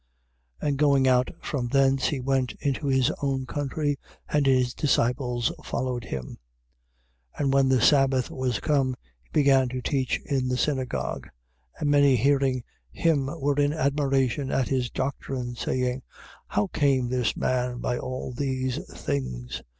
[0.63, 0.67] 6:1.
[0.67, 6.05] And going out from thence, he went into his own country; and his disciples followed
[6.05, 6.39] him.
[7.37, 7.39] 6:2.
[7.43, 11.29] And when the Sabbath was come, he began to teach in the synagogue:
[11.79, 16.01] and many hearing him were in admiration at his doctrine, saying:
[16.47, 19.61] How came this man by all these things?